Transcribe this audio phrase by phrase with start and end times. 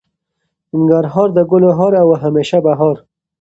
[0.73, 2.97] ننګرهار د ګلو هار او همیشه بهار.